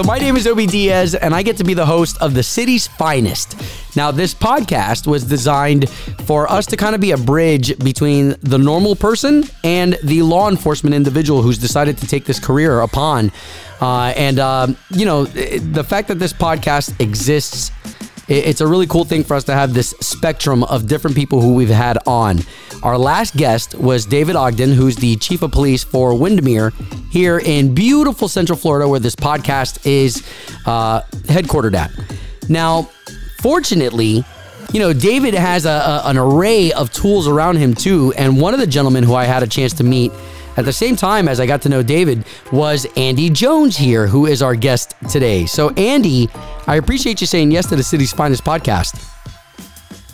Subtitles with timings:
[0.00, 2.42] So, my name is Obi Diaz, and I get to be the host of the
[2.42, 3.54] city's finest.
[3.94, 5.90] Now, this podcast was designed
[6.24, 10.48] for us to kind of be a bridge between the normal person and the law
[10.48, 13.30] enforcement individual who's decided to take this career upon.
[13.82, 17.70] Uh, and, uh, you know, the fact that this podcast exists
[18.30, 21.54] it's a really cool thing for us to have this spectrum of different people who
[21.54, 22.38] we've had on.
[22.82, 26.72] Our last guest was David Ogden, who's the chief of police for Windermere
[27.10, 30.24] here in beautiful Central Florida, where this podcast is
[30.64, 31.90] uh, headquartered at.
[32.48, 32.88] Now,
[33.40, 34.24] fortunately,
[34.72, 38.14] you know, David has a, a, an array of tools around him too.
[38.16, 40.12] And one of the gentlemen who I had a chance to meet
[40.56, 44.26] at the same time as I got to know David was Andy Jones here, who
[44.26, 45.46] is our guest today.
[45.46, 46.28] So, Andy,
[46.66, 49.06] I appreciate you saying yes to the city's finest podcast.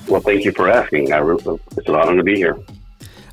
[0.09, 1.13] Well, thank you for asking.
[1.13, 2.57] I it's an honor to be here.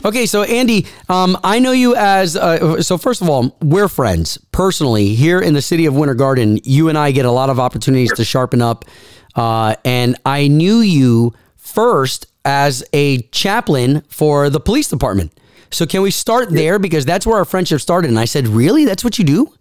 [0.05, 2.97] Okay, so Andy, um, I know you as uh, so.
[2.97, 6.59] First of all, we're friends personally here in the city of Winter Garden.
[6.65, 8.83] You and I get a lot of opportunities to sharpen up,
[9.35, 15.31] uh, and I knew you first as a chaplain for the police department.
[15.73, 18.09] So can we start there because that's where our friendship started?
[18.09, 18.85] And I said, "Really?
[18.85, 19.53] That's what you do?"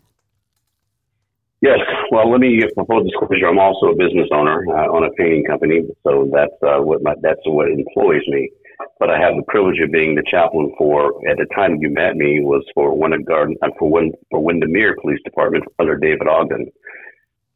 [1.62, 1.78] Yes.
[2.10, 3.46] Well, let me give full disclosure.
[3.46, 7.14] I'm also a business owner uh, on a painting company, so that's uh, what my,
[7.22, 8.50] that's what employs me.
[8.98, 11.27] But I have the privilege of being the chaplain for.
[11.30, 14.96] At the time you met me was for Winter Garden uh, for Win, for Windermere
[15.00, 16.70] Police Department under David Ogden.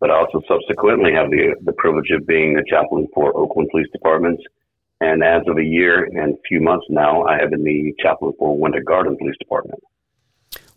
[0.01, 3.89] But I also subsequently have the the privilege of being the chaplain for Oakland Police
[3.93, 4.43] Departments
[5.01, 8.33] and as of a year and a few months now, I have been the chaplain
[8.39, 9.81] for Winter Garden Police Department.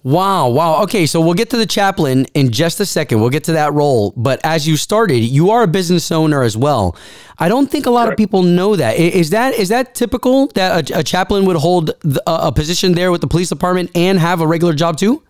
[0.02, 0.82] Wow, wow.
[0.84, 3.20] Okay, so we'll get to the chaplain in just a second.
[3.20, 4.14] We'll get to that role.
[4.16, 6.96] But as you started, you are a business owner as well.
[7.38, 8.98] I don't think a lot of people know that.
[8.98, 13.12] Is that is that typical that a, a chaplain would hold the, a position there
[13.12, 15.22] with the police department and have a regular job too?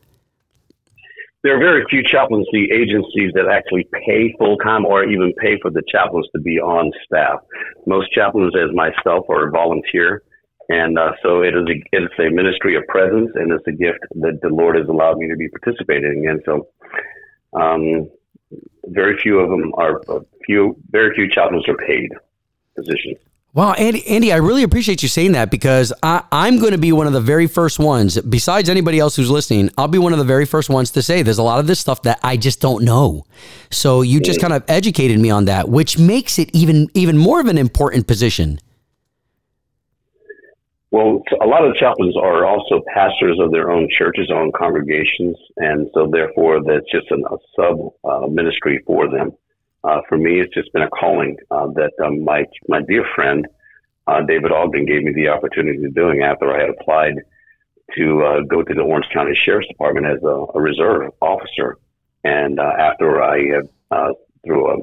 [1.43, 5.71] There are very few chaplaincy agencies that actually pay full time or even pay for
[5.71, 7.39] the chaplains to be on staff.
[7.85, 10.23] Most chaplains, as myself, are volunteer.
[10.67, 13.99] And uh, so it is a, it's a ministry of presence, and it's a gift
[14.15, 16.41] that the Lord has allowed me to be participating in.
[16.45, 16.67] So,
[17.59, 18.09] um,
[18.85, 20.01] very few of them are
[20.45, 20.75] few.
[20.91, 22.09] Very few chaplains are paid
[22.75, 23.17] positions.
[23.51, 26.91] Wow, Andy, Andy, I really appreciate you saying that because I, I'm going to be
[26.91, 30.19] one of the very first ones, besides anybody else who's listening, I'll be one of
[30.19, 32.61] the very first ones to say there's a lot of this stuff that I just
[32.61, 33.25] don't know.
[33.71, 37.39] So you just kind of educated me on that, which makes it even even more
[37.39, 38.59] of an important position.
[40.91, 45.89] Well, a lot of chaplains are also pastors of their own churches, own congregations, and
[45.95, 49.31] so therefore that's just an, a sub uh, ministry for them.
[49.83, 53.47] Uh, for me, it's just been a calling uh, that um, my my dear friend
[54.07, 57.15] uh, David Ogden gave me the opportunity of doing after I had applied
[57.95, 61.77] to uh, go to the Orange County Sheriff's Department as a, a reserve officer.
[62.23, 64.13] And uh, after I uh,
[64.45, 64.77] through a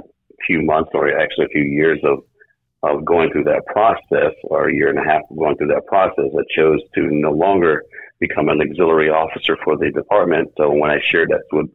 [0.46, 2.20] few months, or actually a few years of
[2.82, 5.86] of going through that process, or a year and a half of going through that
[5.86, 7.82] process, I chose to no longer
[8.20, 10.52] become an auxiliary officer for the department.
[10.56, 11.70] So when I shared that with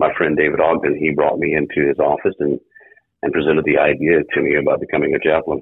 [0.00, 2.58] my friend David Ogden, he brought me into his office and,
[3.22, 5.60] and presented the idea to me about becoming a chaplain,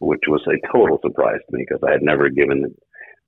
[0.00, 2.74] which was a total surprise to me because I had never given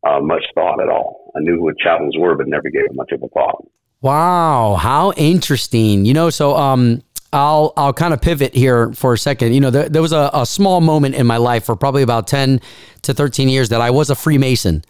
[0.04, 1.30] uh, much thought at all.
[1.36, 3.66] I knew what chaplains were, but never gave it much of a thought.
[4.00, 6.04] Wow, how interesting!
[6.04, 7.02] You know, so um,
[7.32, 9.52] I'll I'll kind of pivot here for a second.
[9.52, 12.26] You know, there, there was a, a small moment in my life for probably about
[12.26, 12.60] ten
[13.02, 14.84] to thirteen years that I was a Freemason,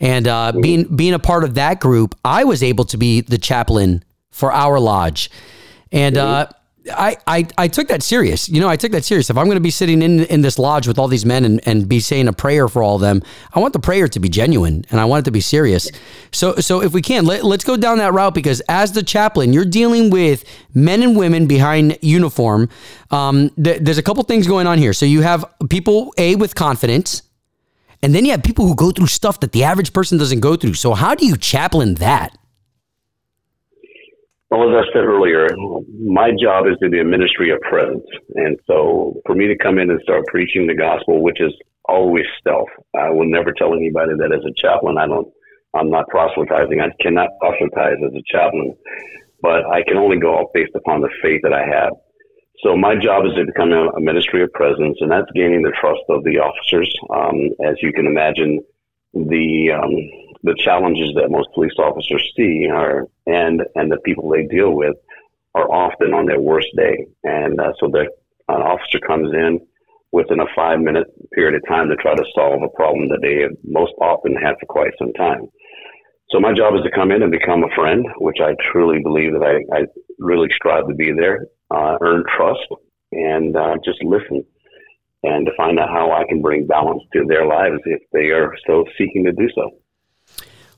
[0.00, 0.60] and uh, mm-hmm.
[0.60, 4.52] being being a part of that group, I was able to be the chaplain for
[4.52, 5.30] our lodge.
[5.92, 6.48] And uh,
[6.92, 8.48] I, I, I took that serious.
[8.48, 9.30] You know, I took that serious.
[9.30, 11.60] If I'm going to be sitting in, in this lodge with all these men and,
[11.68, 13.22] and be saying a prayer for all of them,
[13.54, 15.88] I want the prayer to be genuine and I want it to be serious.
[16.32, 19.52] So, so if we can, let, let's go down that route because as the chaplain,
[19.52, 22.68] you're dealing with men and women behind uniform.
[23.12, 24.92] Um, th- there's a couple things going on here.
[24.92, 27.22] So you have people, A, with confidence,
[28.02, 30.56] and then you have people who go through stuff that the average person doesn't go
[30.56, 30.74] through.
[30.74, 32.36] So how do you chaplain that?
[34.54, 35.48] Well, as I said earlier,
[36.06, 38.06] my job is to be a ministry of presence.
[38.36, 41.52] And so for me to come in and start preaching the gospel, which is
[41.86, 45.26] always stealth, I will never tell anybody that as a chaplain, I don't,
[45.74, 46.80] I'm not proselytizing.
[46.80, 48.76] I cannot proselytize as a chaplain,
[49.42, 51.90] but I can only go based upon the faith that I have.
[52.62, 56.02] So my job is to become a, ministry of presence, and that's gaining the trust
[56.08, 56.94] of the officers.
[57.10, 58.60] Um, as you can imagine,
[59.14, 64.44] the um, the challenges that most police officers see are, and, and the people they
[64.44, 64.94] deal with
[65.54, 67.06] are often on their worst day.
[67.24, 68.06] And uh, so the,
[68.48, 69.60] an officer comes in
[70.12, 73.40] within a five minute period of time to try to solve a problem that they
[73.40, 75.48] have most often had for quite some time.
[76.30, 79.32] So my job is to come in and become a friend, which I truly believe
[79.32, 79.86] that I, I
[80.18, 82.66] really strive to be there, uh, earn trust,
[83.12, 84.44] and uh, just listen
[85.24, 88.54] and to find out how I can bring balance to their lives if they are
[88.62, 89.70] still seeking to do so.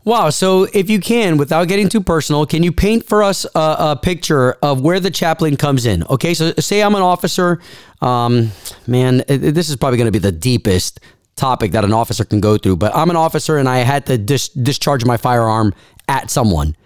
[0.06, 0.30] Wow.
[0.30, 3.98] So, if you can, without getting too personal, can you paint for us a, a
[4.00, 6.04] picture of where the chaplain comes in?
[6.04, 6.32] Okay.
[6.32, 7.60] So, say I'm an officer.
[8.00, 8.52] Um,
[8.86, 11.00] man, this is probably going to be the deepest
[11.34, 14.16] topic that an officer can go through, but I'm an officer and I had to
[14.16, 15.74] dis- discharge my firearm
[16.06, 16.76] at someone.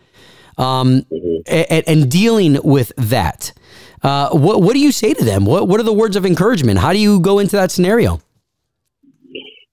[0.56, 1.42] Um, mm-hmm.
[1.46, 3.52] and, and, dealing with that,
[4.02, 5.44] uh, what, what do you say to them?
[5.44, 6.78] What, what are the words of encouragement?
[6.78, 8.20] How do you go into that scenario?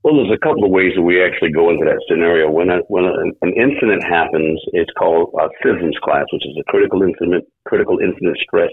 [0.07, 2.47] Well, there's a couple of ways that we actually go into that scenario.
[2.47, 3.11] When a, when a,
[3.43, 8.39] an incident happens, it's called a CISMS class, which is a critical incident critical incident
[8.39, 8.71] stress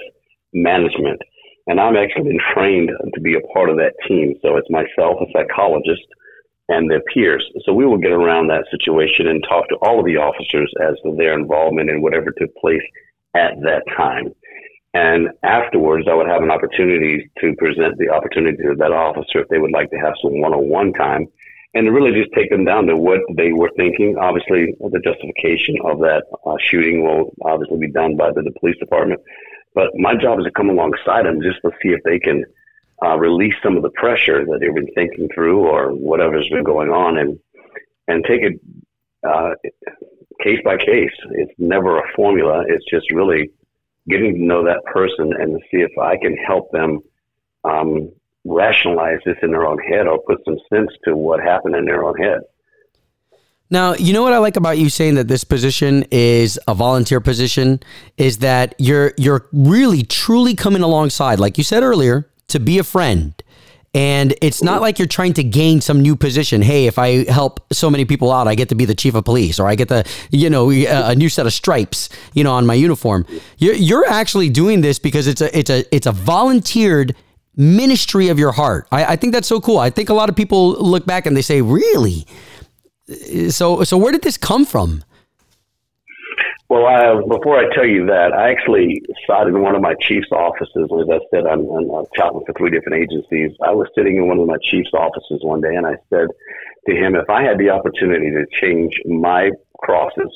[0.54, 1.18] management,
[1.66, 4.38] and I'm actually been trained to be a part of that team.
[4.46, 6.06] So it's myself, a psychologist,
[6.68, 7.42] and their peers.
[7.66, 10.94] So we will get around that situation and talk to all of the officers as
[11.02, 12.86] to their involvement in whatever took place
[13.34, 14.30] at that time.
[14.94, 19.48] And afterwards, I would have an opportunity to present the opportunity to that officer if
[19.48, 21.26] they would like to have some one-on-one time
[21.74, 24.16] and really just take them down to what they were thinking.
[24.16, 28.76] Obviously, the justification of that uh, shooting will obviously be done by the, the, police
[28.78, 29.20] department.
[29.74, 32.44] But my job is to come alongside them just to see if they can
[33.04, 36.90] uh, release some of the pressure that they've been thinking through or whatever's been going
[36.90, 37.40] on and,
[38.06, 38.60] and take it
[39.28, 39.54] uh,
[40.40, 41.10] case by case.
[41.32, 42.62] It's never a formula.
[42.68, 43.50] It's just really
[44.08, 47.00] getting to know that person and to see if I can help them
[47.64, 48.12] um,
[48.44, 52.04] rationalize this in their own head or put some sense to what happened in their
[52.04, 52.40] own head.
[53.70, 57.20] Now, you know what I like about you saying that this position is a volunteer
[57.20, 57.80] position
[58.18, 62.84] is that you're you're really truly coming alongside, like you said earlier, to be a
[62.84, 63.34] friend
[63.94, 66.62] and it's not like you're trying to gain some new position.
[66.62, 69.24] Hey, if I help so many people out, I get to be the chief of
[69.24, 72.52] police, or I get the, you know, uh, a new set of stripes, you know,
[72.52, 73.24] on my uniform.
[73.58, 77.16] You're, actually doing this because it's a, it's a, it's a volunteered
[77.56, 78.86] ministry of your heart.
[78.92, 79.78] I, I think that's so cool.
[79.78, 82.26] I think a lot of people look back and they say, really?
[83.08, 85.04] Uh, so, so where did this come from?
[86.74, 89.00] Well, I, before I tell you that, I actually
[89.30, 90.90] sat in one of my chief's offices.
[90.90, 93.54] As I said, I'm, I'm chaplain for three different agencies.
[93.62, 96.26] I was sitting in one of my chief's offices one day, and I said
[96.88, 100.34] to him, if I had the opportunity to change my crosses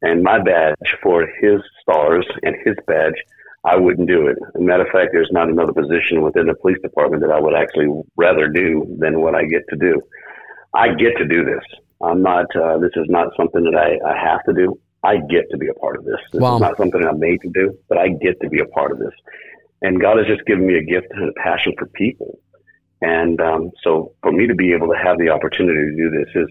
[0.00, 3.20] and my badge for his stars and his badge,
[3.62, 4.38] I wouldn't do it.
[4.40, 7.38] As a matter of fact, there's not another position within the police department that I
[7.38, 10.00] would actually rather do than what I get to do.
[10.72, 11.64] I get to do this.
[12.00, 12.46] I'm not.
[12.56, 14.80] Uh, this is not something that I, I have to do.
[15.02, 16.20] I get to be a part of this.
[16.32, 16.56] This wow.
[16.56, 18.98] is not something I'm made to do, but I get to be a part of
[18.98, 19.14] this.
[19.82, 22.38] And God has just given me a gift and a passion for people.
[23.00, 26.28] And um, so for me to be able to have the opportunity to do this
[26.34, 26.48] is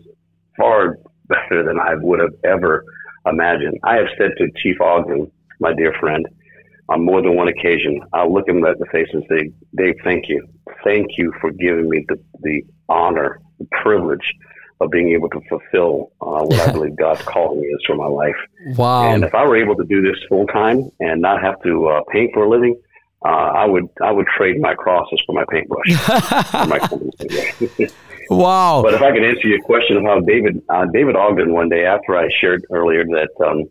[0.58, 2.84] far better than I would have ever
[3.26, 3.78] imagined.
[3.84, 6.28] I have said to Chief Ogden, my dear friend,
[6.90, 10.28] on more than one occasion, I'll look him at the face and say, Dave, thank
[10.28, 10.48] you.
[10.84, 14.34] Thank you for giving me the, the honor, the privilege
[14.82, 18.36] of being able to fulfill uh, what I believe God's calling is for my life.
[18.78, 19.10] Wow!
[19.10, 22.02] And if I were able to do this full time and not have to uh,
[22.12, 22.80] paint for a living,
[23.26, 25.94] uh, I would I would trade my crosses for my paintbrush.
[26.52, 27.88] for my
[28.30, 28.82] wow!
[28.82, 31.86] But if I could answer your question of how David uh, David Ogden one day
[31.86, 33.30] after I shared earlier that.
[33.46, 33.66] Um,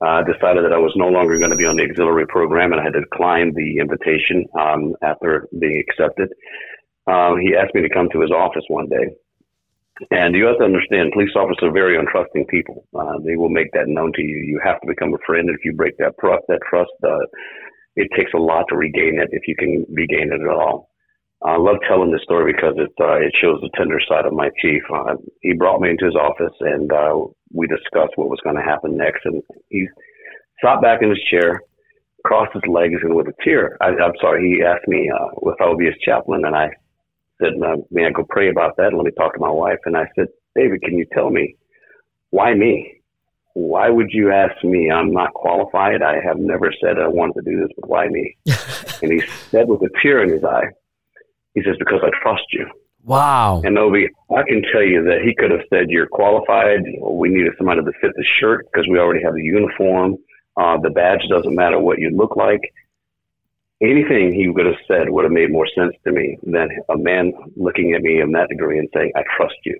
[0.00, 2.80] I decided that I was no longer going to be on the auxiliary program and
[2.80, 6.28] I had declined the invitation um, after being accepted.
[7.06, 9.14] Um, he asked me to come to his office one day
[10.10, 12.86] and you have to understand, police officers are very untrusting people.
[12.94, 14.38] Uh, they will make that known to you.
[14.38, 15.48] You have to become a friend.
[15.48, 17.26] If you break that, pro- that trust, uh,
[17.96, 20.90] it takes a lot to regain it if you can regain it at all.
[21.44, 24.48] I love telling this story because it uh, it shows the tender side of my
[24.62, 24.82] chief.
[24.92, 27.20] Uh, he brought me into his office and uh,
[27.52, 29.20] we discussed what was going to happen next.
[29.26, 29.86] And he
[30.64, 31.60] sat back in his chair,
[32.24, 35.60] crossed his legs, and with a tear, I, I'm sorry, he asked me uh, if
[35.60, 36.70] I would be his chaplain, and I
[37.40, 37.52] said,
[37.90, 38.94] may I go pray about that?
[38.94, 39.78] Let me talk to my wife.
[39.84, 41.56] And I said, David, can you tell me
[42.30, 43.00] why me?
[43.54, 44.90] Why would you ask me?
[44.90, 46.02] I'm not qualified.
[46.02, 48.36] I have never said I wanted to do this, but why me?
[49.02, 50.66] and he said with a tear in his eye,
[51.54, 52.68] he says, because I trust you.
[53.04, 53.62] Wow.
[53.64, 56.80] And Obi, I can tell you that he could have said, you're qualified.
[57.00, 60.16] We needed somebody to fit the shirt because we already have the uniform.
[60.56, 62.72] Uh, the badge doesn't matter what you look like
[63.82, 67.32] anything he would have said would have made more sense to me than a man
[67.56, 69.78] looking at me in that degree and saying, I trust you.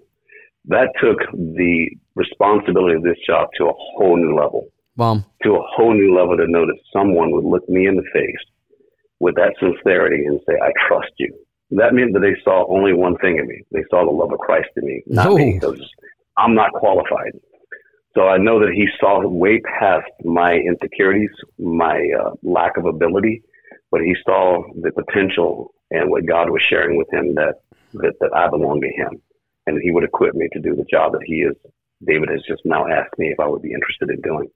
[0.67, 4.67] That took the responsibility of this job to a whole new level.
[4.97, 5.25] Wow.
[5.43, 8.45] To a whole new level to know that someone would look me in the face
[9.21, 11.35] with that sincerity and say, I trust you.
[11.71, 13.63] That meant that they saw only one thing in me.
[13.73, 15.81] They saw the love of Christ in me, not me, because
[16.37, 17.33] I'm not qualified.
[18.15, 23.43] So I know that he saw way past my insecurities, my uh, lack of ability,
[23.95, 27.61] but he saw the potential and what God was sharing with him that,
[27.93, 29.23] that, that I belong to him.
[29.69, 31.55] And he would equip me to do the job that he is,
[32.05, 34.51] David has just now asked me if I would be interested in doing.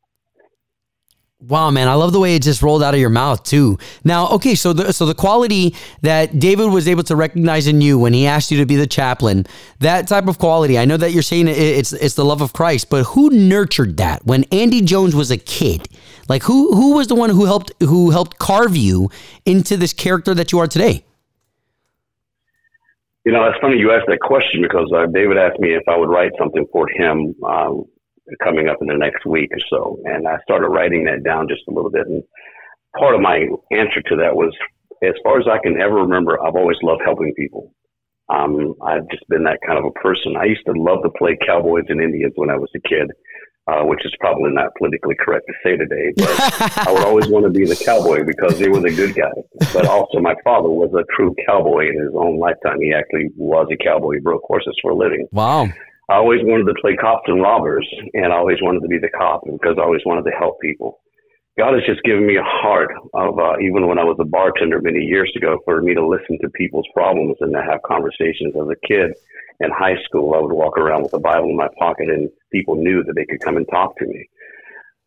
[1.40, 3.78] Wow, man, I love the way it just rolled out of your mouth too.
[4.02, 7.96] Now, okay, so the so the quality that David was able to recognize in you
[7.96, 9.46] when he asked you to be the chaplain,
[9.78, 10.80] that type of quality.
[10.80, 14.26] I know that you're saying it's it's the love of Christ, but who nurtured that
[14.26, 15.88] when Andy Jones was a kid?
[16.28, 19.08] Like who who was the one who helped who helped carve you
[19.46, 21.04] into this character that you are today?
[23.24, 25.96] You know, it's funny you asked that question because uh, David asked me if I
[25.96, 27.36] would write something for him.
[27.46, 27.84] Um,
[28.42, 29.98] coming up in the next week or so.
[30.04, 32.06] And I started writing that down just a little bit.
[32.06, 32.22] And
[32.98, 34.54] part of my answer to that was,
[35.02, 37.72] as far as I can ever remember, I've always loved helping people.
[38.28, 40.36] Um, I've just been that kind of a person.
[40.36, 43.10] I used to love to play cowboys and Indians when I was a kid,
[43.68, 47.46] uh, which is probably not politically correct to say today, but I would always want
[47.46, 49.72] to be the cowboy because they were the good guys.
[49.72, 52.80] But also, my father was a true cowboy in his own lifetime.
[52.80, 54.14] He actually was a cowboy.
[54.14, 55.26] He broke horses for a living.
[55.32, 55.68] Wow.
[56.10, 59.10] I always wanted to play cops and robbers, and I always wanted to be the
[59.10, 61.00] cop because I always wanted to help people.
[61.58, 64.80] God has just given me a heart of, uh, even when I was a bartender
[64.80, 68.68] many years ago, for me to listen to people's problems and to have conversations as
[68.68, 69.12] a kid.
[69.60, 72.76] In high school, I would walk around with a Bible in my pocket, and people
[72.76, 74.30] knew that they could come and talk to me.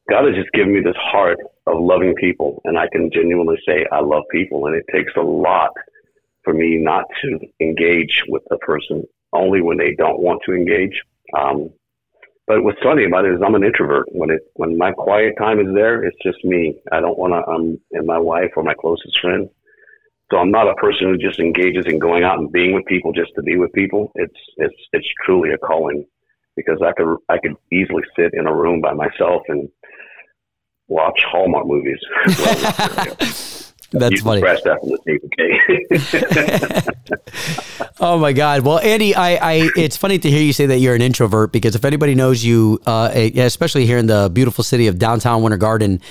[0.09, 3.87] God has just given me this heart of loving people, and I can genuinely say
[3.91, 5.71] I love people, and it takes a lot
[6.43, 11.01] for me not to engage with a person only when they don't want to engage.
[11.37, 11.69] Um,
[12.47, 14.07] but what's funny about it is I'm an introvert.
[14.11, 16.79] When it when my quiet time is there, it's just me.
[16.91, 17.49] I don't want to.
[17.49, 19.49] I'm and my wife or my closest friend.
[20.31, 23.11] So I'm not a person who just engages in going out and being with people
[23.11, 24.11] just to be with people.
[24.15, 26.05] It's it's it's truly a calling
[26.55, 29.69] because I could I could easily sit in a room by myself and
[30.87, 31.99] watch Hallmark movies.
[33.91, 34.41] That's you funny.
[34.41, 34.55] From
[35.05, 35.19] the
[37.25, 37.85] okay?
[37.99, 38.61] oh my God!
[38.61, 41.75] Well, Andy, I, I, it's funny to hear you say that you're an introvert because
[41.75, 46.01] if anybody knows you, uh, especially here in the beautiful city of downtown Winter Garden,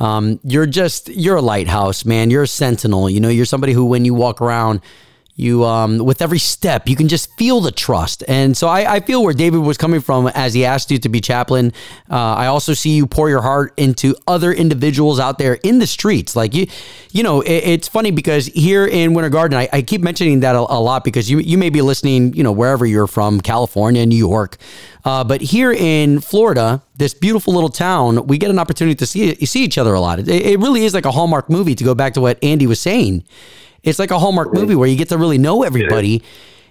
[0.00, 2.30] um, you're just you're a lighthouse, man.
[2.30, 3.08] You're a sentinel.
[3.08, 4.80] You know, you're somebody who, when you walk around,
[5.38, 8.24] you um, with every step you can just feel the trust.
[8.26, 11.08] And so I, I, feel where david was coming from as he asked you to
[11.08, 11.72] be chaplain.
[12.10, 15.86] Uh, i also see you pour your heart into other individuals out there in the
[15.86, 16.34] streets.
[16.34, 16.66] Like you
[17.12, 20.56] you know it, it's funny because here in winter garden i, I keep mentioning that
[20.56, 24.04] a, a, lot because you, you may be listening you know wherever you're from california
[24.04, 24.56] new york.
[25.04, 29.34] Uh, but here in florida this beautiful little town we get an opportunity to see
[29.46, 30.18] see each other a lot.
[30.18, 32.80] It, it really is like a hallmark movie to go back to what andy was
[32.80, 33.22] saying
[33.82, 36.22] it's like a Hallmark movie where you get to really know everybody.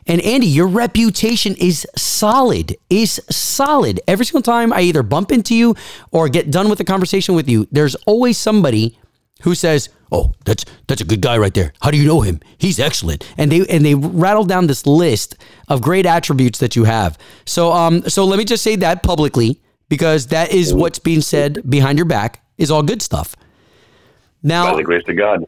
[0.07, 3.99] And Andy, your reputation is solid, is solid.
[4.07, 5.75] Every single time I either bump into you
[6.11, 8.97] or get done with the conversation with you, there's always somebody
[9.41, 11.73] who says, "Oh, that's that's a good guy right there.
[11.81, 12.39] How do you know him?
[12.57, 15.35] He's excellent." And they and they rattle down this list
[15.67, 17.17] of great attributes that you have.
[17.45, 21.69] So um so let me just say that publicly because that is what's being said
[21.69, 23.35] behind your back is all good stuff.
[24.41, 25.45] Now, by the grace of God.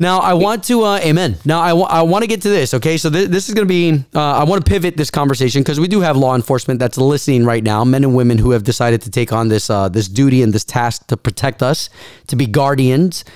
[0.00, 1.36] Now I want to, uh, amen.
[1.44, 2.72] Now I, I want to get to this.
[2.72, 4.02] Okay, so th- this is going to be.
[4.14, 7.44] Uh, I want to pivot this conversation because we do have law enforcement that's listening
[7.44, 10.42] right now, men and women who have decided to take on this uh, this duty
[10.42, 11.90] and this task to protect us,
[12.28, 13.26] to be guardians.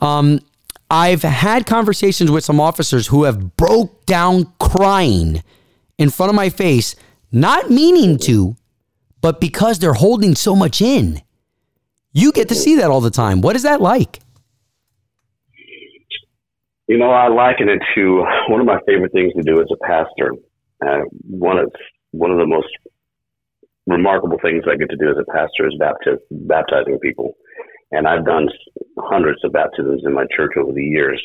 [0.00, 0.40] Um,
[0.90, 5.42] I've had conversations with some officers who have broke down crying
[5.96, 6.94] in front of my face,
[7.32, 8.56] not meaning to,
[9.22, 11.22] but because they're holding so much in.
[12.12, 13.40] You get to see that all the time.
[13.40, 14.20] What is that like?
[16.92, 19.78] You know, I liken it to one of my favorite things to do as a
[19.82, 20.34] pastor.
[20.86, 21.72] Uh, one of
[22.10, 22.68] one of the most
[23.86, 27.32] remarkable things I get to do as a pastor is baptiz- baptizing people,
[27.92, 28.46] and I've done
[28.98, 31.18] hundreds of baptisms in my church over the years.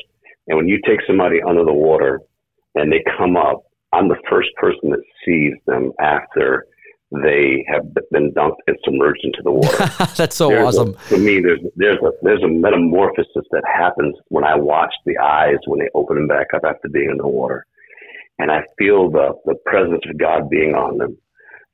[0.47, 2.21] And when you take somebody under the water
[2.75, 6.65] and they come up, I'm the first person that sees them after
[7.11, 9.77] they have been dunked and submerged into the water.
[10.17, 10.95] That's so there's awesome.
[10.95, 15.17] A, for me, there's there's a there's a metamorphosis that happens when I watch the
[15.17, 17.65] eyes when they open them back up after being in the water,
[18.39, 21.17] and I feel the the presence of God being on them.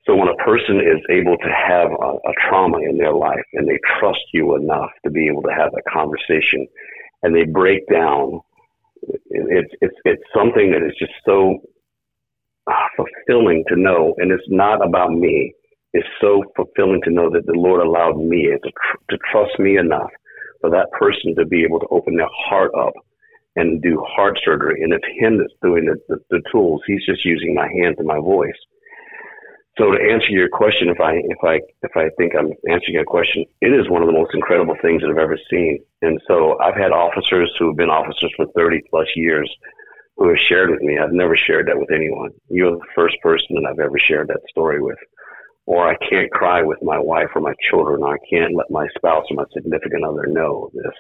[0.06, 3.68] So when a person is able to have a, a trauma in their life and
[3.68, 6.68] they trust you enough to be able to have a conversation,
[7.24, 8.42] and they break down,
[9.02, 11.60] it's it's it's something that is just so
[12.70, 15.54] Ah, fulfilling to know, and it's not about me.
[15.94, 19.78] It's so fulfilling to know that the Lord allowed me to, tr- to trust me
[19.78, 20.10] enough
[20.62, 22.94] for that person to be able to open their heart up
[23.56, 24.82] and do heart surgery.
[24.82, 26.82] And it's Him that's doing the, the, the tools.
[26.88, 28.58] He's just using my hands and my voice.
[29.78, 33.06] So to answer your question, if I if I if I think I'm answering your
[33.06, 35.80] question, it is one of the most incredible things that I've ever seen.
[36.04, 39.50] And so I've had officers who have been officers for 30 plus years
[40.18, 40.98] who have shared with me.
[40.98, 42.32] I've never shared that with anyone.
[42.50, 44.98] You're the first person that I've ever shared that story with.
[45.66, 48.02] Or I can't cry with my wife or my children.
[48.04, 50.94] Or I can't let my spouse or my significant other know this.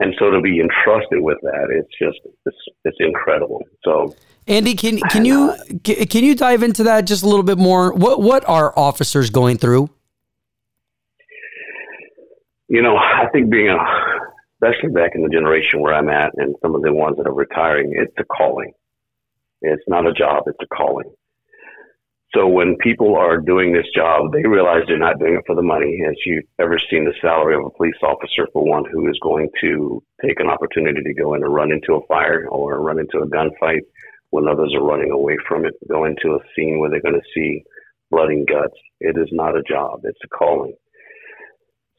[0.00, 3.62] And so to be entrusted with that, it's just it's it's incredible.
[3.84, 4.14] So
[4.48, 5.54] Andy, can can you
[5.84, 7.92] can you dive into that just a little bit more?
[7.92, 9.88] What what are officers going through?
[12.68, 13.78] You know, I think being a
[14.64, 17.34] especially back in the generation where I'm at and some of the ones that are
[17.34, 18.72] retiring, it's a calling.
[19.60, 21.12] It's not a job, it's a calling.
[22.34, 25.62] So when people are doing this job, they realize they're not doing it for the
[25.62, 26.00] money.
[26.08, 29.50] As you've ever seen the salary of a police officer for one who is going
[29.60, 33.18] to take an opportunity to go in and run into a fire or run into
[33.18, 33.82] a gunfight
[34.30, 37.32] when others are running away from it, go into a scene where they're going to
[37.32, 37.62] see
[38.10, 38.74] blood and guts.
[39.00, 40.74] It is not a job, it's a calling.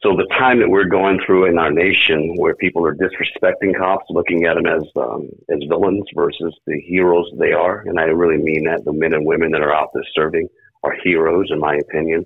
[0.06, 4.06] So the time that we're going through in our nation, where people are disrespecting cops,
[4.08, 8.40] looking at them as um, as villains versus the heroes they are, and I really
[8.40, 10.46] mean that the men and women that are out there serving
[10.84, 12.24] are heroes, in my opinion.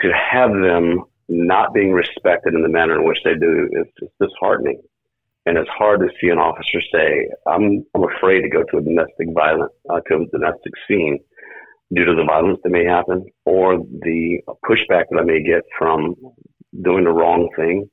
[0.00, 4.12] To have them not being respected in the manner in which they do is just
[4.20, 4.82] disheartening,
[5.46, 8.82] and it's hard to see an officer say, "I'm I'm afraid to go to a
[8.82, 11.20] domestic violence uh, to a domestic scene."
[11.92, 16.14] Due to the violence that may happen, or the pushback that I may get from
[16.82, 17.90] doing the wrong thing,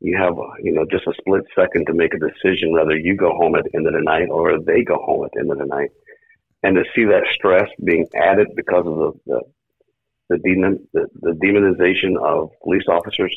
[0.00, 3.30] you have you know just a split second to make a decision whether you go
[3.30, 5.58] home at the end of the night or they go home at the end of
[5.58, 5.90] the night,
[6.62, 9.40] and to see that stress being added because of the the
[10.30, 13.36] the, demon, the, the demonization of police officers,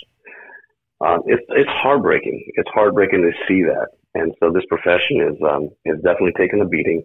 [1.01, 2.51] uh, it's it's heartbreaking.
[2.53, 6.65] It's heartbreaking to see that, and so this profession is um, is definitely taking a
[6.65, 7.03] beating.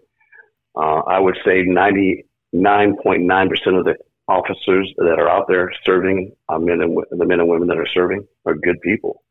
[0.77, 3.97] Uh, I would say ninety nine point nine percent of the
[4.29, 7.89] officers that are out there serving, uh, men and the men and women that are
[7.93, 9.23] serving are good people.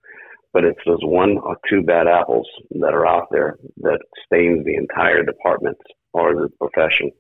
[0.54, 4.76] But it's those one or two bad apples that are out there that stains the
[4.76, 5.78] entire department
[6.14, 7.12] or the profession.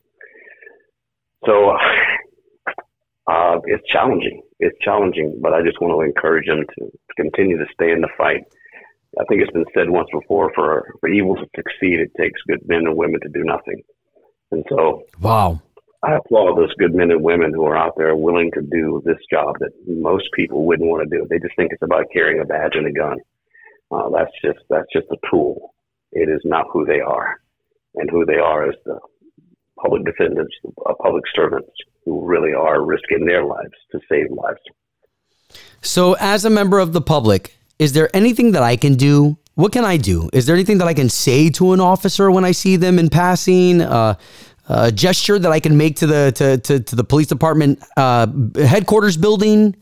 [1.45, 1.69] So
[3.31, 4.41] uh, it's challenging.
[4.59, 8.01] It's challenging, but I just want to encourage them to, to continue to stay in
[8.01, 8.41] the fight.
[9.19, 12.67] I think it's been said once before: for for evil to succeed, it takes good
[12.67, 13.81] men and women to do nothing.
[14.51, 15.61] And so, wow,
[16.03, 19.17] I applaud those good men and women who are out there willing to do this
[19.31, 21.25] job that most people wouldn't want to do.
[21.27, 23.17] They just think it's about carrying a badge and a gun.
[23.91, 25.73] Uh, that's just that's just a tool.
[26.11, 27.41] It is not who they are,
[27.95, 28.99] and who they are is the
[29.81, 30.53] public defenders,
[30.85, 31.71] uh, public servants
[32.05, 34.59] who really are risking their lives to save lives.
[35.81, 39.71] So, as a member of the public, is there anything that I can do what
[39.71, 40.29] can I do?
[40.33, 43.09] Is there anything that I can say to an officer when I see them in
[43.09, 43.81] passing?
[43.81, 44.13] Uh,
[44.69, 48.27] a gesture that I can make to the to to, to the police department uh,
[48.55, 49.75] headquarters building?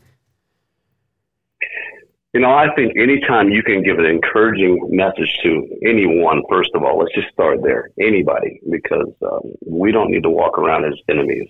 [2.32, 6.82] You know, I think anytime you can give an encouraging message to anyone, first of
[6.82, 7.88] all, let's just start there.
[7.98, 11.48] Anybody, because um, we don't need to walk around as enemies.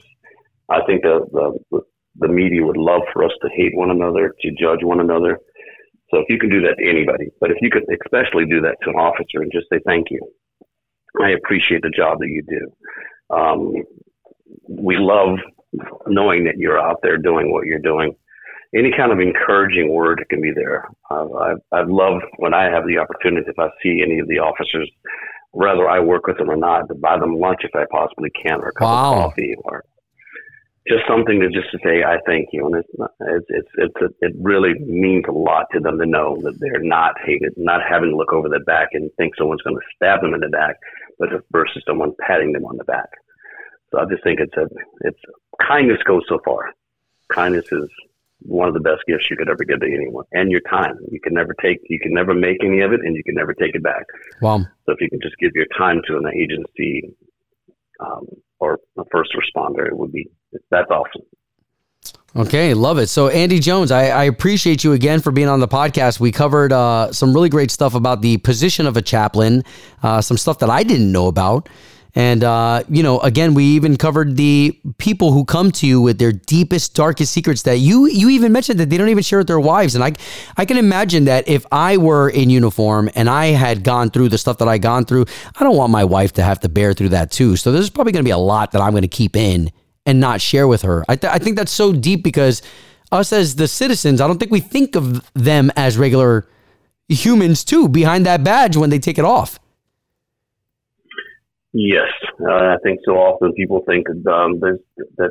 [0.69, 1.27] I think the,
[1.71, 1.81] the
[2.19, 5.39] the media would love for us to hate one another, to judge one another.
[6.11, 8.77] So if you can do that to anybody, but if you could especially do that
[8.83, 10.21] to an officer and just say thank you,
[11.21, 12.71] I appreciate the job that you do.
[13.31, 13.75] Um,
[14.69, 15.39] we love
[16.07, 18.15] knowing that you're out there doing what you're doing.
[18.75, 20.89] Any kind of encouraging word can be there.
[21.11, 24.39] Uh, I've, I've loved when I have the opportunity, if I see any of the
[24.39, 24.91] officers,
[25.53, 28.61] whether I work with them or not, to buy them lunch if I possibly can,
[28.61, 29.15] or a cup wow.
[29.15, 29.85] of coffee, or
[30.87, 33.95] just something to just to say I thank you, and it's not, it's it's, it's
[34.03, 37.81] a, it really means a lot to them to know that they're not hated, not
[37.89, 40.49] having to look over their back and think someone's going to stab them in the
[40.49, 40.77] back,
[41.51, 43.11] versus someone patting them on the back.
[43.91, 44.69] So I just think it's a
[45.03, 45.21] it's
[45.61, 46.73] kindness goes so far.
[47.33, 47.89] Kindness is
[48.41, 50.99] one of the best gifts you could ever give to anyone, and your time.
[51.11, 53.55] You can never take, you can never make any of it, and you can never
[53.55, 54.05] take it back.
[54.43, 54.59] Wow.
[54.85, 57.15] So if you can just give your time to an agency
[58.01, 58.27] um,
[58.61, 60.29] or a first responder, it would be
[60.71, 61.23] that's awesome.
[62.37, 63.07] Okay, love it.
[63.07, 66.21] So, Andy Jones, I, I, appreciate you again for being on the podcast.
[66.21, 69.65] We covered uh, some really great stuff about the position of a chaplain,
[70.03, 71.71] uh, some stuff that I didn't know about.
[72.15, 76.19] And, uh, you know, again, we even covered the people who come to you with
[76.19, 79.47] their deepest, darkest secrets that you you even mentioned that they don't even share with
[79.47, 79.95] their wives.
[79.95, 80.13] And I,
[80.59, 84.39] I can imagine that if I were in uniform and I had gone through the
[84.39, 85.25] stuff that I gone through,
[85.59, 87.57] I don't want my wife to have to bear through that too.
[87.57, 89.73] So there's probably going to be a lot that I'm going to keep in
[90.07, 91.05] and not share with her.
[91.09, 92.63] I, th- I think that's so deep because
[93.13, 96.47] us as the citizens, I don't think we think of them as regular
[97.09, 99.59] humans too behind that badge when they take it off.
[101.73, 102.09] Yes,
[102.41, 105.31] uh, I think so often people think um, that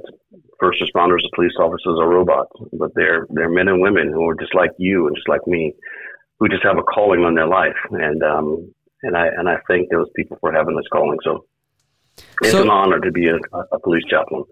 [0.60, 4.36] first responders and police officers are robots, but they're they're men and women who are
[4.36, 5.74] just like you and just like me,
[6.40, 9.90] who just have a calling on their life, and um, and I and I thank
[9.90, 11.18] those people for having this calling.
[11.24, 11.46] So
[12.42, 13.36] it's so, an honor to be a,
[13.72, 14.44] a, police chaplain.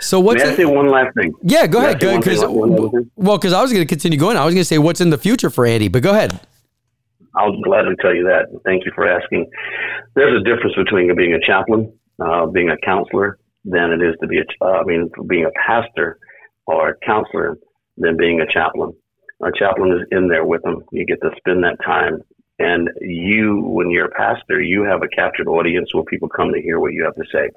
[0.00, 1.32] So what's May I say one last thing?
[1.42, 2.00] Yeah, go ahead.
[2.00, 2.44] Go, cause,
[3.16, 4.36] well, because I was going to continue going.
[4.36, 6.40] I was going to say what's in the future for Andy, but go ahead.
[7.34, 8.46] I'll gladly tell you that.
[8.64, 9.50] Thank you for asking.
[10.14, 14.26] There's a difference between being a chaplain, uh, being a counselor, than it is to
[14.26, 16.18] be a, uh, I mean, being a pastor
[16.66, 17.58] or a counselor
[17.96, 18.92] than being a chaplain.
[19.42, 20.84] A chaplain is in there with them.
[20.92, 22.22] You get to spend that time.
[22.62, 26.62] And you, when you're a pastor, you have a captured audience where people come to
[26.62, 27.50] hear what you have to say.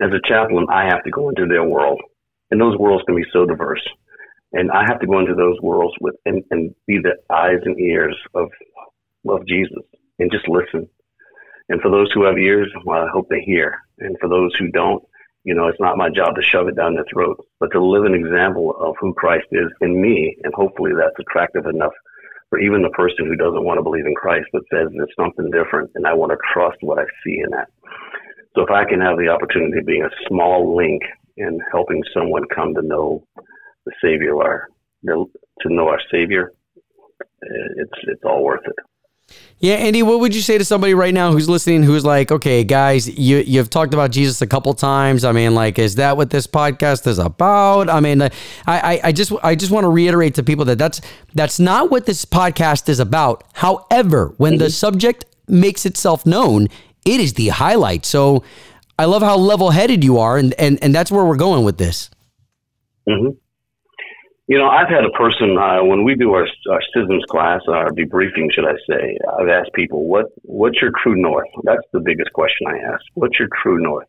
[0.00, 2.00] As a chaplain, I have to go into their world.
[2.50, 3.86] And those worlds can be so diverse.
[4.52, 7.78] And I have to go into those worlds with and, and be the eyes and
[7.78, 8.50] ears of
[9.28, 9.84] of Jesus
[10.18, 10.88] and just listen.
[11.68, 13.78] And for those who have ears, well, I hope they hear.
[13.98, 15.02] And for those who don't,
[15.44, 18.04] you know, it's not my job to shove it down their throat, but to live
[18.04, 20.36] an example of who Christ is in me.
[20.42, 21.92] And hopefully that's attractive enough
[22.50, 25.50] for even the person who doesn't want to believe in Christ, but says there's something
[25.50, 27.68] different and I want to trust what I see in that.
[28.54, 31.02] So if I can have the opportunity of being a small link
[31.36, 33.24] in helping someone come to know
[33.86, 34.68] the Savior, our,
[35.06, 36.52] to know our Savior,
[37.20, 38.76] eh, it's, it's all worth it.
[39.60, 42.62] Yeah, Andy, what would you say to somebody right now who's listening who's like, okay,
[42.62, 45.24] guys, you you've talked about Jesus a couple times.
[45.24, 47.90] I mean, like, is that what this podcast is about?
[47.90, 48.30] I mean, I
[48.66, 51.00] I, I just I just want to reiterate to people that that's
[51.34, 53.42] that's not what this podcast is about.
[53.54, 54.60] However, when mm-hmm.
[54.60, 56.68] the subject makes itself known,
[57.04, 58.06] it is the highlight.
[58.06, 58.44] So
[58.96, 61.78] I love how level headed you are, and, and and that's where we're going with
[61.78, 62.10] this.
[63.08, 63.30] Mm-hmm.
[64.48, 67.90] You know, I've had a person uh, when we do our, our citizens class, our
[67.90, 69.18] debriefing, should I say?
[69.38, 73.04] I've asked people, "What what's your true north?" That's the biggest question I ask.
[73.12, 74.08] What's your true north?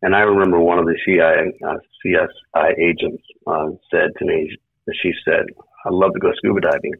[0.00, 4.56] And I remember one of the CIA, uh, CSI agents uh, said to me,
[4.94, 5.44] she said,
[5.84, 6.94] "I'd love to go scuba diving."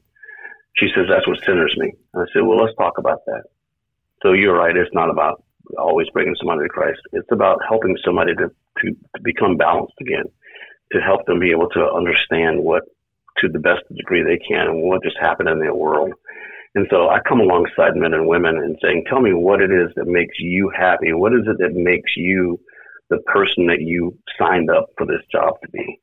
[0.76, 3.44] She says, "That's what centers me." And I said, "Well, let's talk about that."
[4.22, 4.76] So you're right.
[4.76, 5.42] It's not about
[5.78, 7.00] always bringing somebody to Christ.
[7.12, 10.26] It's about helping somebody to, to, to become balanced again
[10.92, 12.82] to help them be able to understand what,
[13.38, 16.12] to the best degree they can, what just happened in their world.
[16.74, 19.90] And so I come alongside men and women and saying, tell me what it is
[19.96, 21.12] that makes you happy.
[21.12, 22.60] What is it that makes you
[23.08, 26.00] the person that you signed up for this job to be?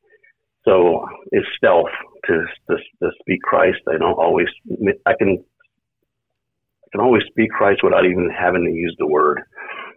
[0.65, 1.91] So it's stealth
[2.26, 3.80] to, to, to speak Christ.
[3.88, 4.48] I don't always,
[5.06, 5.43] I can,
[6.84, 9.41] I can always speak Christ without even having to use the word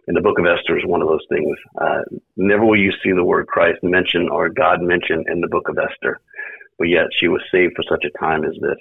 [0.07, 1.57] in the book of Esther is one of those things.
[1.79, 1.99] Uh,
[2.37, 5.77] never will you see the word Christ mentioned or God mentioned in the book of
[5.77, 6.19] Esther,
[6.77, 8.77] but yet she was saved for such a time as this.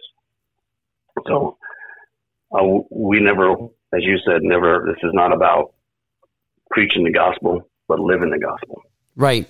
[1.27, 1.59] So
[2.53, 3.53] uh, we never,
[3.93, 5.73] as you said, never, this is not about
[6.71, 8.83] preaching the gospel, but living the gospel.
[9.17, 9.49] Right.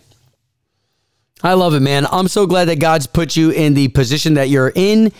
[1.42, 2.06] I love it, man.
[2.10, 5.12] I'm so glad that God's put you in the position that you're in.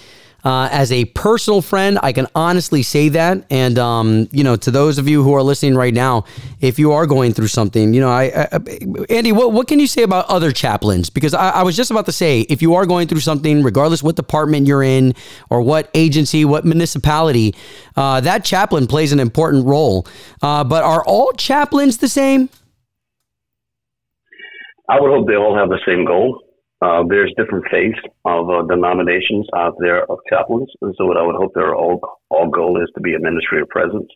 [0.45, 3.45] Uh, as a personal friend, I can honestly say that.
[3.51, 6.25] And, um, you know, to those of you who are listening right now,
[6.61, 8.61] if you are going through something, you know, I, I
[9.11, 11.11] Andy, what, what can you say about other chaplains?
[11.11, 14.05] Because I, I, was just about to say, if you are going through something, regardless
[14.05, 15.15] what department you're in
[15.51, 17.55] or what agency, what municipality,
[17.97, 20.07] uh, that chaplain plays an important role.
[20.43, 22.49] Uh, but are all chaplains the same?
[24.89, 26.46] I would hope they all have the same goal.
[26.83, 31.23] Uh, there's different faiths of uh, denominations out there of chaplains, and so what I
[31.23, 34.09] would hope their all all goal is to be a ministry of presence.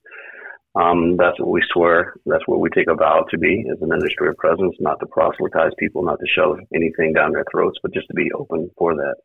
[0.74, 2.14] Um, that's what we swear.
[2.26, 5.06] That's what we take a vow to be as a ministry of presence, not to
[5.06, 8.94] proselytize people, not to shove anything down their throats, but just to be open for
[8.94, 9.16] that.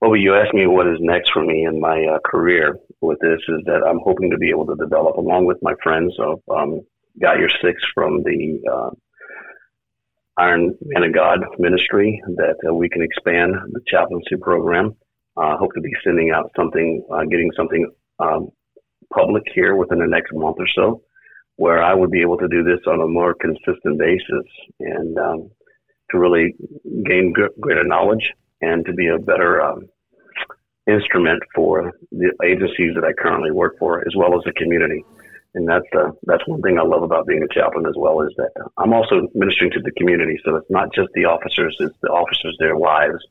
[0.00, 3.40] Well, you asked me what is next for me in my uh, career with this
[3.48, 6.82] is that I'm hoping to be able to develop along with my friends of um,
[7.20, 8.90] Got Your Six from the uh,
[10.38, 14.94] Iron Man of God ministry that uh, we can expand the chaplaincy program.
[15.36, 18.48] Uh, hope to be sending out something, uh, getting something um,
[19.12, 21.02] public here within the next month or so,
[21.56, 24.46] where I would be able to do this on a more consistent basis
[24.80, 25.50] and um,
[26.10, 26.54] to really
[27.04, 29.88] gain greater knowledge and to be a better um,
[30.86, 35.02] instrument for the agencies that I currently work for, as well as the community
[35.56, 38.32] and that's uh, that's one thing I love about being a chaplain as well is
[38.36, 40.38] that I'm also ministering to the community.
[40.44, 43.24] So it's not just the officers; it's the officers, their wives,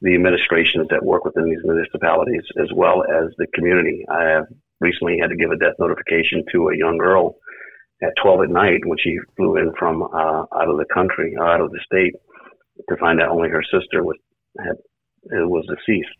[0.00, 4.06] the administrations that work within these municipalities, as well as the community.
[4.10, 4.46] I have
[4.80, 7.36] recently had to give a death notification to a young girl
[8.02, 11.60] at 12 at night when she flew in from uh, out of the country, out
[11.60, 12.14] of the state,
[12.88, 14.16] to find out only her sister was
[14.58, 14.76] had
[15.30, 16.16] was deceased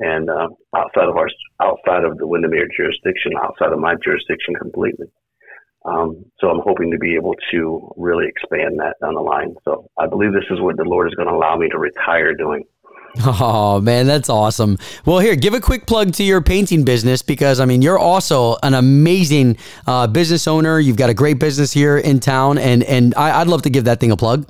[0.00, 1.28] and uh, outside of our
[1.62, 5.06] outside of the Windermere jurisdiction, outside of my jurisdiction completely.
[5.84, 9.54] Um, so I'm hoping to be able to really expand that down the line.
[9.64, 12.34] So I believe this is what the Lord is going to allow me to retire
[12.34, 12.64] doing.
[13.24, 14.78] Oh man, that's awesome.
[15.04, 18.56] Well, here, give a quick plug to your painting business because I mean you're also
[18.62, 20.78] an amazing uh, business owner.
[20.78, 23.84] You've got a great business here in town, and and I, would love to give
[23.84, 24.46] that thing a plug.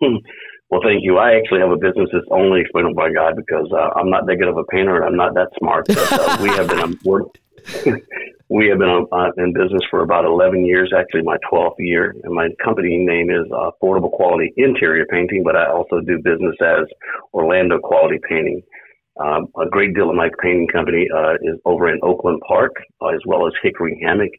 [0.70, 1.18] Well, thank you.
[1.18, 4.36] I actually have a business that's only explainable by God because uh, I'm not that
[4.36, 5.86] good of a painter and I'm not that smart.
[5.88, 6.98] But uh, we have been um,
[8.48, 12.32] we have been uh, in business for about 11 years, actually my 12th year, and
[12.32, 15.42] my company name is uh, Affordable Quality Interior Painting.
[15.44, 16.86] But I also do business as
[17.34, 18.62] Orlando Quality Painting.
[19.18, 23.08] Um, a great deal of my painting company uh, is over in Oakland Park, uh,
[23.08, 24.30] as well as Hickory Hammock,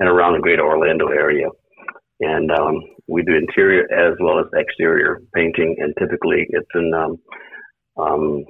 [0.00, 1.48] and around the greater Orlando area.
[2.20, 7.16] And um, we do interior as well as exterior painting, and typically it's in um,
[7.96, 8.44] um,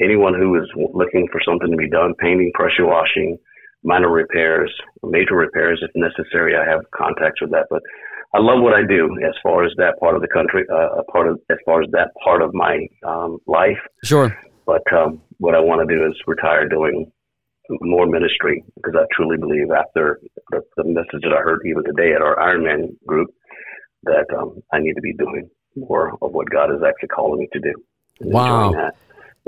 [0.00, 3.38] anyone who is looking for something to be done, painting, pressure washing,
[3.82, 6.54] minor repairs, major repairs if necessary.
[6.56, 7.82] I have contacts with that, but
[8.34, 11.04] I love what I do as far as that part of the country, uh, a
[11.04, 13.78] part of as far as that part of my um, life.
[14.04, 14.36] Sure.
[14.66, 17.10] But um, what I want to do is retire doing
[17.80, 22.12] more ministry because I truly believe after the, the message that I heard even today
[22.14, 23.30] at our Ironman group
[24.04, 27.48] that um, I need to be doing more of what God is actually calling me
[27.52, 27.74] to do.
[28.20, 28.92] Wow.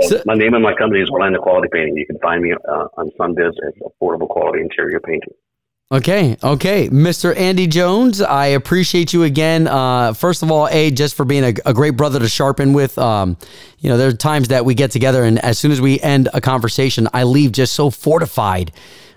[0.01, 1.97] So, so, my name and my company is Orlando Quality Painting.
[1.97, 5.35] You can find me uh, on Sunbiz as Affordable Quality Interior Painting.
[5.91, 7.35] Okay, okay, Mr.
[7.35, 9.67] Andy Jones, I appreciate you again.
[9.67, 12.99] Uh, first of all, a just for being a, a great brother to sharpen with.
[12.99, 13.39] Um,
[13.79, 16.29] you know, there are times that we get together, and as soon as we end
[16.35, 18.71] a conversation, I leave just so fortified.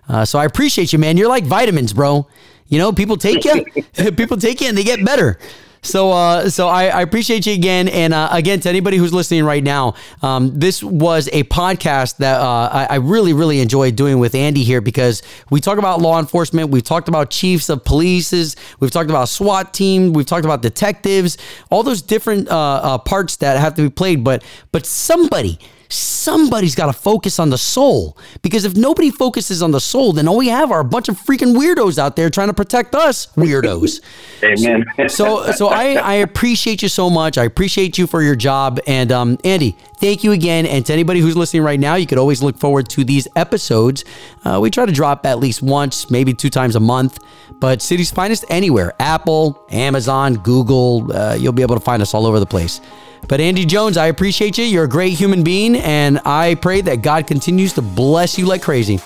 [0.07, 1.17] Uh, so I appreciate you, man.
[1.17, 2.25] You're like vitamins, bro.
[2.71, 3.65] You know, people take you,
[4.13, 5.37] people take you, and they get better.
[5.83, 9.43] So, uh, so I, I, appreciate you again, and uh, again to anybody who's listening
[9.43, 9.95] right now.
[10.21, 14.63] Um, this was a podcast that uh, I, I, really, really enjoyed doing with Andy
[14.63, 19.09] here because we talk about law enforcement, we've talked about chiefs of polices, we've talked
[19.09, 21.39] about SWAT team, we've talked about detectives,
[21.71, 24.23] all those different uh, uh, parts that have to be played.
[24.23, 25.57] But, but somebody
[25.91, 28.17] somebody's got to focus on the soul.
[28.41, 31.19] Because if nobody focuses on the soul, then all we have are a bunch of
[31.19, 34.01] freaking weirdos out there trying to protect us weirdos.
[34.43, 34.85] Amen.
[35.09, 37.37] so, so I, I appreciate you so much.
[37.37, 38.79] I appreciate you for your job.
[38.87, 40.65] And um, Andy, thank you again.
[40.65, 44.03] And to anybody who's listening right now, you could always look forward to these episodes.
[44.43, 47.19] Uh, we try to drop at least once, maybe two times a month.
[47.59, 52.25] But City's Finest anywhere Apple, Amazon, Google, uh, you'll be able to find us all
[52.25, 52.81] over the place.
[53.27, 54.65] But Andy Jones, I appreciate you.
[54.65, 58.61] You're a great human being, and I pray that God continues to bless you like
[58.61, 58.99] crazy.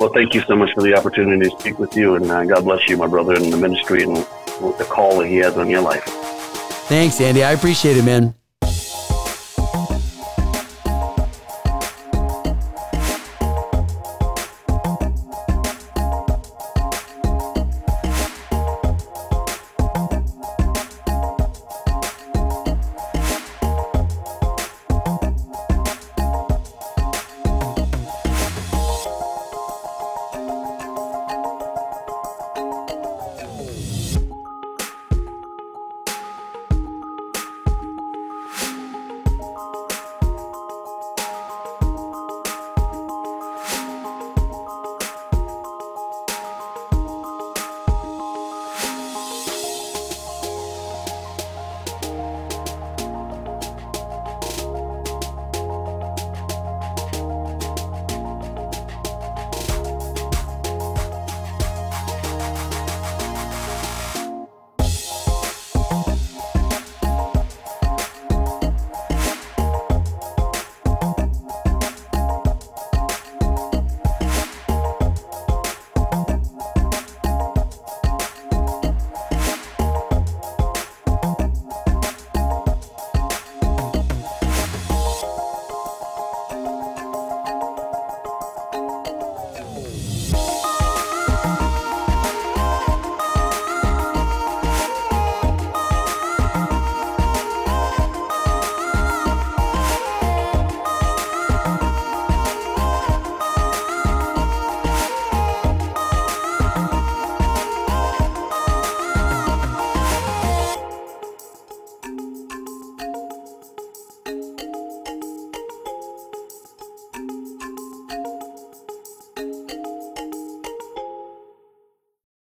[0.00, 2.64] Well, thank you so much for the opportunity to speak with you, and uh, God
[2.64, 5.80] bless you, my brother, in the ministry and the call that He has on your
[5.80, 6.04] life.
[6.88, 7.44] Thanks, Andy.
[7.44, 8.34] I appreciate it, man.